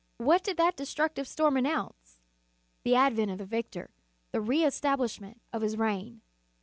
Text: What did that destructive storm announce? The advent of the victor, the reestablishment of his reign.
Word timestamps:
What 0.17 0.43
did 0.43 0.57
that 0.57 0.75
destructive 0.75 1.27
storm 1.27 1.55
announce? 1.57 2.17
The 2.81 2.95
advent 2.95 3.29
of 3.29 3.37
the 3.37 3.45
victor, 3.45 3.91
the 4.31 4.41
reestablishment 4.41 5.39
of 5.53 5.61
his 5.61 5.77
reign. 5.77 6.21